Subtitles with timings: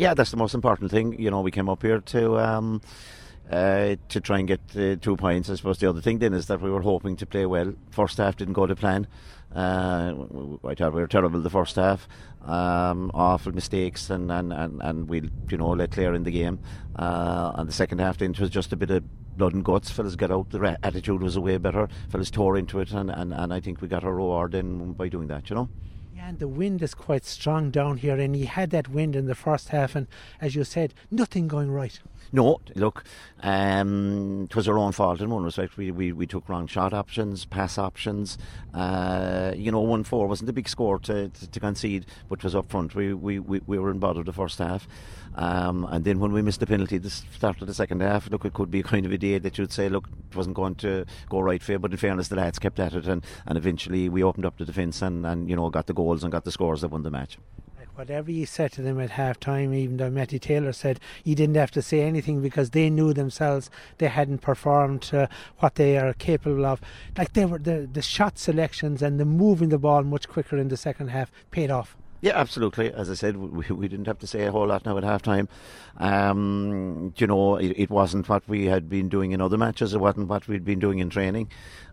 [0.00, 1.20] Yeah, that's the most important thing.
[1.20, 2.38] You know, we came up here to.
[2.38, 2.80] Um,
[3.52, 5.50] uh, to try and get uh, two points.
[5.50, 7.74] I suppose the other thing then is that we were hoping to play well.
[7.90, 9.08] First half didn't go to plan.
[9.52, 10.14] Uh,
[10.64, 12.08] I thought we were terrible the first half.
[12.46, 16.60] Um, awful mistakes and, and, and, and we you know let Clare in the game.
[16.94, 19.02] Uh, and the second half then it was just a bit of
[19.36, 19.90] blood and guts.
[19.90, 20.50] Fellas got out.
[20.50, 21.88] The attitude was way better.
[22.08, 25.08] Fellas tore into it, and, and, and I think we got our reward then by
[25.08, 25.50] doing that.
[25.50, 25.68] You know
[26.18, 29.34] and the wind is quite strong down here, and he had that wind in the
[29.34, 30.06] first half, and
[30.40, 31.98] as you said, nothing going right.
[32.32, 33.02] No, look,
[33.42, 35.76] um, it was our own fault in one respect.
[35.76, 38.38] We, we, we took wrong shot options, pass options.
[38.72, 42.54] Uh, you know, 1 4 wasn't a big score to, to, to, concede, but was
[42.54, 42.94] up front.
[42.94, 44.86] We, we, we, we were in bother the first half.
[45.34, 48.44] Um, and then when we missed the penalty the start of the second half, look,
[48.44, 50.74] it could be a kind of a day that you'd say, look, it wasn't going
[50.76, 51.78] to go right for you.
[51.78, 54.64] But in fairness, the lads kept at it, and, and eventually we opened up the
[54.64, 57.10] defence and, and, you know, got the goals and got the scores that won the
[57.10, 57.38] match
[58.00, 61.56] whatever you said to them at half time, even though Matty Taylor said he didn't
[61.56, 66.14] have to say anything because they knew themselves they hadn't performed to what they are
[66.14, 66.80] capable of.
[67.18, 70.68] Like they were the, the shot selections and the moving the ball much quicker in
[70.68, 71.94] the second half paid off.
[72.22, 72.92] Yeah, absolutely.
[72.92, 75.22] As I said, we, we didn't have to say a whole lot now at half
[75.22, 75.48] time.
[75.96, 80.00] Um, you know, it, it, wasn't what we had been doing in other matches, it
[80.00, 81.48] wasn't what we'd been doing in training.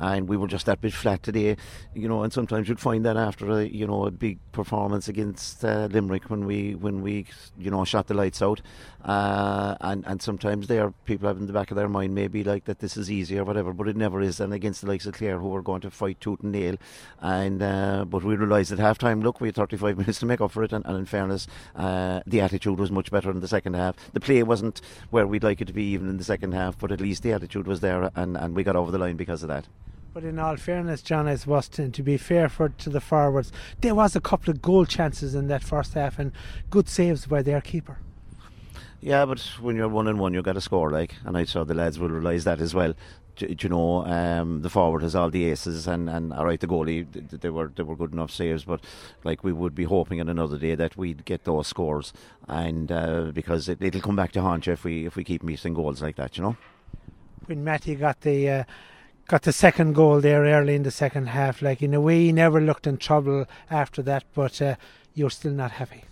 [0.00, 1.56] And we were just that bit flat today,
[1.94, 2.22] you know.
[2.22, 6.30] And sometimes you'd find that after a, you know, a big performance against uh, Limerick
[6.30, 7.26] when we, when we,
[7.58, 8.60] you know, shot the lights out.
[9.04, 12.64] Uh, and and sometimes there, people have in the back of their mind maybe like
[12.64, 14.40] that this is easy or whatever, but it never is.
[14.40, 16.76] And against the likes of Clare, who are going to fight tooth and nail,
[17.20, 20.40] and uh, but we realised at half time, look, we had 35 minutes to make
[20.40, 20.72] up for it.
[20.72, 23.96] And, and in fairness, uh, the attitude was much better in the second half.
[24.12, 26.92] The play wasn't where we'd like it to be even in the second half, but
[26.92, 29.48] at least the attitude was there, and, and we got over the line because of
[29.48, 29.66] that.
[30.12, 33.52] But in all fairness, John, as was to, to be fair for to the forwards,
[33.80, 36.32] there was a couple of goal chances in that first half and
[36.68, 37.98] good saves by their keeper.
[39.00, 41.64] Yeah, but when you're one and one, you've got to score, like, and I saw
[41.64, 42.94] the lads will realise that as well.
[43.36, 46.66] Do, you know, um, the forward has all the aces, and, and all right, the
[46.66, 47.06] goalie
[47.40, 48.84] they were they were good enough saves, but
[49.24, 52.12] like we would be hoping on another day that we'd get those scores,
[52.48, 55.42] and uh, because it, will come back to haunt you if we if we keep
[55.42, 56.56] missing goals like that, you know.
[57.46, 58.50] When Matty got the.
[58.50, 58.64] Uh,
[59.30, 61.62] got the second goal there early in the second half.
[61.62, 64.74] Like in a way, he never looked in trouble after that, but uh,
[65.14, 66.02] you're still not happy.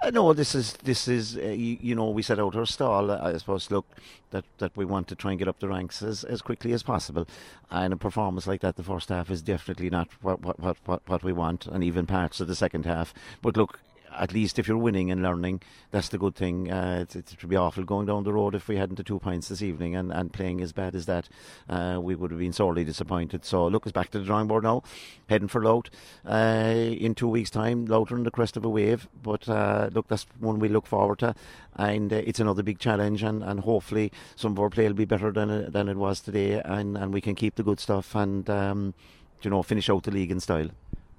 [0.00, 3.10] Uh, no, this is this is uh, you, you, know we set out our stall.
[3.10, 3.86] I suppose look
[4.30, 6.84] that that we want to try and get up the ranks as, as quickly as
[6.84, 7.26] possible,
[7.70, 11.24] and a performance like that the first half is definitely not what what what what
[11.24, 13.12] we want, and even parts of the second half.
[13.42, 13.80] But look,
[14.14, 16.70] at least if you're winning and learning, that's the good thing.
[16.70, 19.18] Uh, it, it, would be awful going down the road if we hadn't the two
[19.18, 21.28] points this evening and, and playing as bad as that.
[21.68, 23.44] Uh, we would have been sorely disappointed.
[23.44, 24.82] So look, it's back to the drawing board now,
[25.28, 25.90] heading for Louth
[26.26, 27.86] uh, in two weeks' time.
[27.86, 30.86] Louth are on the crest of a wave, but uh, look, that's one we look
[30.86, 31.34] forward to,
[31.76, 33.22] and uh, it's another big challenge.
[33.22, 36.20] And, and hopefully some of our play will be better than it, than it was
[36.20, 38.94] today, and, and we can keep the good stuff and um,
[39.42, 40.68] you know finish out the league in style.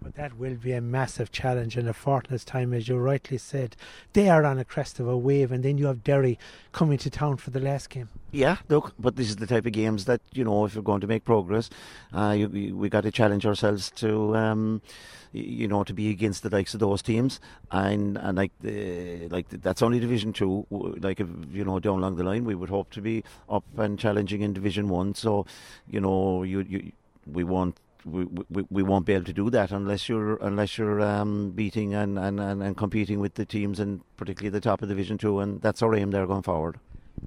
[0.07, 3.75] But that will be a massive challenge in a fortnight's time, as you rightly said.
[4.13, 6.39] They are on a crest of a wave, and then you have Derry
[6.71, 8.07] coming to town for the last game.
[8.31, 11.01] Yeah, look, but this is the type of games that you know if you're going
[11.01, 11.69] to make progress,
[12.13, 14.81] uh, you, you, we got to challenge ourselves to, um,
[15.33, 19.49] you know, to be against the likes of those teams, and and like the, like
[19.49, 20.65] that's only Division Two.
[20.69, 23.99] Like if you know down along the line, we would hope to be up and
[23.99, 25.15] challenging in Division One.
[25.15, 25.45] So,
[25.89, 26.93] you know, you you
[27.25, 31.01] we want we, we, we won't be able to do that unless you're unless you're
[31.01, 34.89] um, beating and, and, and, and competing with the teams and particularly the top of
[34.89, 36.79] Division Two, and that's our aim there going forward.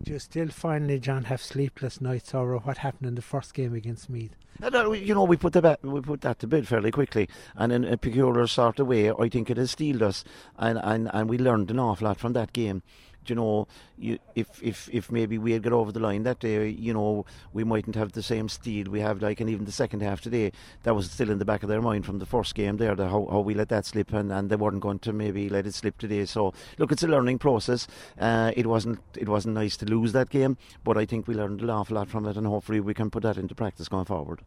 [0.02, 3.74] Do you still finally, John, have sleepless nights over what happened in the first game
[3.74, 4.36] against Meath?
[4.62, 7.96] You know, we put the we put that to bed fairly quickly, and in a
[7.96, 10.22] peculiar sort of way, I think it has steeled us,
[10.58, 12.82] and, and, and we learned an awful lot from that game
[13.26, 16.68] you know, you, if if if maybe we had got over the line that day,
[16.68, 20.02] you know, we mightn't have the same steel we have like, and even the second
[20.02, 22.76] half today, that was still in the back of their mind from the first game
[22.78, 25.48] there, the, how, how we let that slip, and, and they weren't going to maybe
[25.48, 26.24] let it slip today.
[26.24, 27.86] So look, it's a learning process.
[28.18, 31.60] Uh, it wasn't it wasn't nice to lose that game, but I think we learned
[31.60, 34.40] an awful lot from it, and hopefully we can put that into practice going forward.